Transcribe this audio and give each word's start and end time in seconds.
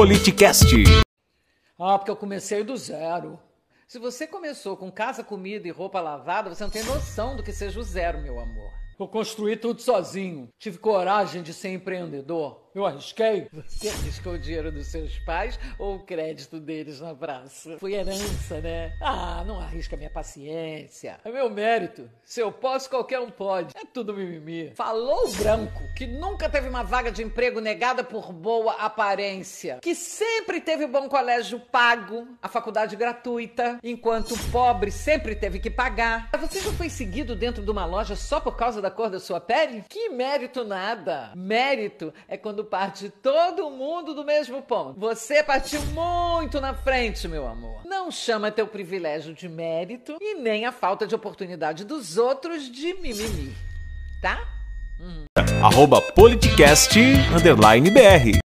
Politicast. 0.00 0.64
Ah, 1.78 1.98
porque 1.98 2.10
eu 2.10 2.16
comecei 2.16 2.64
do 2.64 2.74
zero. 2.74 3.38
Se 3.86 3.98
você 3.98 4.26
começou 4.26 4.74
com 4.74 4.90
casa, 4.90 5.22
comida 5.22 5.68
e 5.68 5.70
roupa 5.70 6.00
lavada, 6.00 6.48
você 6.48 6.64
não 6.64 6.70
tem 6.70 6.82
noção 6.84 7.36
do 7.36 7.42
que 7.42 7.52
seja 7.52 7.78
o 7.78 7.82
zero, 7.82 8.18
meu 8.22 8.40
amor. 8.40 8.70
Eu 8.98 9.06
construí 9.06 9.58
tudo 9.58 9.82
sozinho. 9.82 10.48
Tive 10.58 10.78
coragem 10.78 11.42
de 11.42 11.52
ser 11.52 11.74
empreendedor. 11.74 12.69
Eu 12.72 12.86
arrisquei. 12.86 13.48
Você 13.52 13.88
arriscou 13.88 14.34
o 14.34 14.38
dinheiro 14.38 14.70
dos 14.70 14.86
seus 14.86 15.18
pais 15.20 15.58
ou 15.76 15.96
o 15.96 16.04
crédito 16.04 16.60
deles 16.60 17.00
na 17.00 17.12
praça? 17.12 17.76
Foi 17.78 17.94
herança, 17.94 18.60
né? 18.60 18.96
Ah, 19.00 19.42
não 19.44 19.58
arrisca 19.58 19.96
minha 19.96 20.08
paciência. 20.08 21.18
É 21.24 21.32
meu 21.32 21.50
mérito. 21.50 22.08
Se 22.22 22.38
eu 22.38 22.52
posso, 22.52 22.88
qualquer 22.88 23.18
um 23.18 23.28
pode. 23.28 23.74
É 23.76 23.84
tudo 23.92 24.14
mimimi. 24.14 24.70
Falou 24.76 25.26
o 25.26 25.32
branco, 25.32 25.82
que 25.96 26.06
nunca 26.06 26.48
teve 26.48 26.68
uma 26.68 26.84
vaga 26.84 27.10
de 27.10 27.24
emprego 27.24 27.60
negada 27.60 28.04
por 28.04 28.32
boa 28.32 28.74
aparência. 28.74 29.80
Que 29.82 29.92
sempre 29.92 30.60
teve 30.60 30.86
bom 30.86 31.08
colégio 31.08 31.58
pago, 31.58 32.28
a 32.40 32.46
faculdade 32.46 32.94
gratuita, 32.94 33.80
enquanto 33.82 34.34
o 34.34 34.50
pobre 34.52 34.92
sempre 34.92 35.34
teve 35.34 35.58
que 35.58 35.70
pagar. 35.70 36.30
Você 36.38 36.60
já 36.60 36.72
foi 36.74 36.88
seguido 36.88 37.34
dentro 37.34 37.64
de 37.64 37.70
uma 37.70 37.84
loja 37.84 38.14
só 38.14 38.38
por 38.38 38.56
causa 38.56 38.80
da 38.80 38.92
cor 38.92 39.10
da 39.10 39.18
sua 39.18 39.40
pele? 39.40 39.84
Que 39.88 40.08
mérito 40.10 40.62
nada. 40.62 41.32
Mérito 41.34 42.14
é 42.28 42.36
quando 42.36 42.59
parte 42.64 43.08
todo 43.22 43.70
mundo 43.70 44.14
do 44.14 44.24
mesmo 44.24 44.62
ponto. 44.62 44.98
Você 44.98 45.42
partiu 45.42 45.80
muito 45.86 46.60
na 46.60 46.74
frente, 46.74 47.26
meu 47.28 47.46
amor. 47.46 47.80
Não 47.84 48.10
chama 48.10 48.50
teu 48.50 48.66
privilégio 48.66 49.34
de 49.34 49.48
mérito 49.48 50.16
e 50.20 50.34
nem 50.34 50.66
a 50.66 50.72
falta 50.72 51.06
de 51.06 51.14
oportunidade 51.14 51.84
dos 51.84 52.16
outros 52.16 52.70
de 52.70 52.94
mimimi. 52.94 53.54
Tá? 54.20 54.38
Arroba 55.62 56.00
Politicast, 56.00 56.98
underline 57.34 57.90
BR. 57.90 58.49